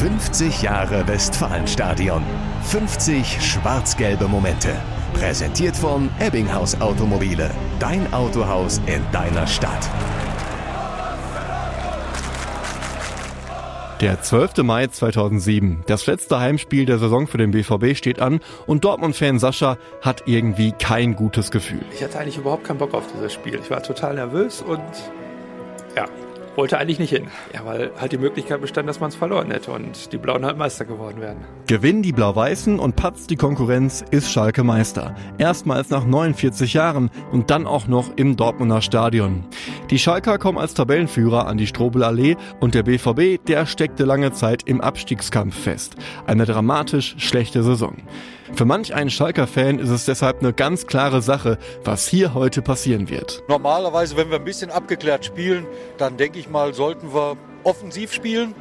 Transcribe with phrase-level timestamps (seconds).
[0.00, 2.22] 50 Jahre Westfalenstadion.
[2.62, 4.70] 50 schwarz-gelbe Momente.
[5.12, 7.50] Präsentiert von Ebbinghaus Automobile.
[7.78, 9.90] Dein Autohaus in deiner Stadt.
[14.00, 14.62] Der 12.
[14.62, 15.82] Mai 2007.
[15.86, 20.72] Das letzte Heimspiel der Saison für den BVB steht an und Dortmund-Fan Sascha hat irgendwie
[20.72, 21.84] kein gutes Gefühl.
[21.92, 23.60] Ich hatte eigentlich überhaupt keinen Bock auf dieses Spiel.
[23.62, 24.80] Ich war total nervös und
[25.94, 26.06] ja,
[26.56, 27.28] wollte eigentlich nicht hin.
[27.54, 30.56] Ja, weil halt die Möglichkeit bestand, dass man es verloren hätte und die Blauen halt
[30.56, 31.38] Meister geworden wären.
[31.66, 35.14] Gewinnen die Blau-Weißen und patzt die Konkurrenz, ist Schalke Meister.
[35.38, 39.44] Erstmals nach 49 Jahren und dann auch noch im Dortmunder Stadion.
[39.90, 44.62] Die Schalker kommen als Tabellenführer an die Strobelallee und der BVB, der steckte lange Zeit
[44.62, 45.96] im Abstiegskampf fest.
[46.28, 47.96] Eine dramatisch schlechte Saison.
[48.54, 53.10] Für manch einen Schalker-Fan ist es deshalb eine ganz klare Sache, was hier heute passieren
[53.10, 53.42] wird.
[53.48, 55.66] Normalerweise, wenn wir ein bisschen abgeklärt spielen,
[55.98, 58.54] dann denke ich mal, sollten wir offensiv spielen,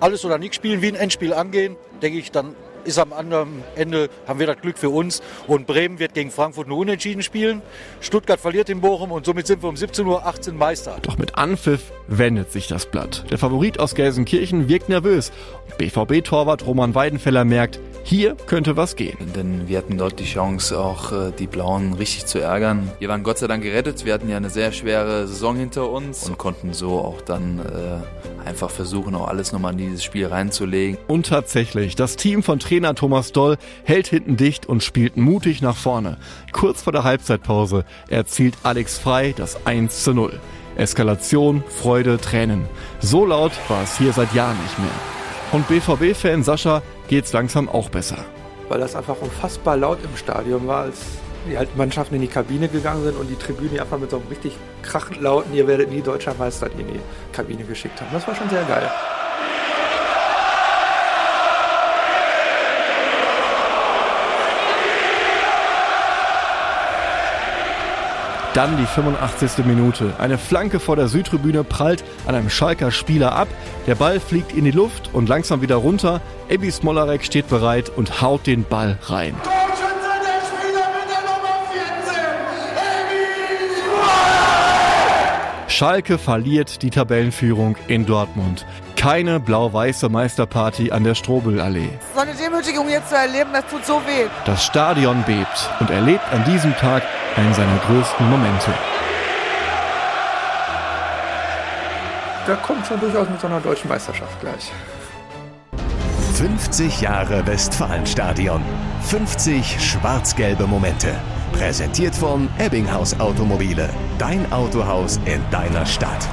[0.00, 4.08] alles oder nichts spielen, wie ein Endspiel angehen, denke ich, dann ist am anderen Ende,
[4.26, 5.22] haben wir das Glück für uns.
[5.46, 7.62] Und Bremen wird gegen Frankfurt nur unentschieden spielen.
[8.00, 10.98] Stuttgart verliert in Bochum und somit sind wir um 17.18 Uhr Meister.
[11.02, 13.24] Doch mit Anpfiff wendet sich das Blatt.
[13.30, 15.32] Der Favorit aus Gelsenkirchen wirkt nervös.
[15.78, 19.16] BVB-Torwart Roman Weidenfeller merkt, hier könnte was gehen.
[19.34, 22.92] Denn wir hatten dort die Chance, auch äh, die Blauen richtig zu ärgern.
[22.98, 24.04] Wir waren Gott sei Dank gerettet.
[24.04, 28.46] Wir hatten ja eine sehr schwere Saison hinter uns und konnten so auch dann äh,
[28.46, 30.98] einfach versuchen, auch alles nochmal in dieses Spiel reinzulegen.
[31.08, 35.76] Und tatsächlich, das Team von Trainer Thomas Doll hält hinten dicht und spielt mutig nach
[35.76, 36.18] vorne.
[36.52, 40.38] Kurz vor der Halbzeitpause erzielt Alex Frei das 1 zu 0.
[40.76, 42.66] Eskalation, Freude, Tränen.
[43.00, 45.23] So laut war es hier seit Jahren nicht mehr.
[45.52, 48.18] Und BVB-Fan Sascha geht's langsam auch besser.
[48.68, 51.00] Weil das einfach unfassbar laut im Stadion war, als
[51.46, 54.28] die halt Mannschaften in die Kabine gegangen sind und die Tribüne einfach mit so einem
[54.28, 57.00] richtig krachend lauten, ihr werdet nie deutscher Meister in die
[57.32, 58.08] Kabine geschickt haben.
[58.12, 58.90] Das war schon sehr geil.
[68.54, 69.66] Dann die 85.
[69.66, 70.14] Minute.
[70.18, 73.48] Eine Flanke vor der Südtribüne prallt an einem Schalker Spieler ab.
[73.88, 76.20] Der Ball fliegt in die Luft und langsam wieder runter.
[76.48, 79.34] Ebi Smolarek steht bereit und haut den Ball rein.
[85.66, 88.64] Schalke verliert die Tabellenführung in Dortmund.
[89.04, 91.90] Keine blau-weiße Meisterparty an der Strobelallee.
[92.14, 94.28] So eine Demütigung jetzt zu erleben, das tut so weh.
[94.46, 97.02] Das Stadion bebt und erlebt an diesem Tag
[97.36, 98.72] einen seiner größten Momente.
[102.46, 104.72] Da kommt schon durchaus mit so einer deutschen Meisterschaft gleich.
[106.36, 108.62] 50 Jahre Westfalenstadion.
[109.02, 111.14] 50 schwarz-gelbe Momente.
[111.52, 113.90] Präsentiert von Ebbinghaus Automobile.
[114.16, 116.26] Dein Autohaus in deiner Stadt.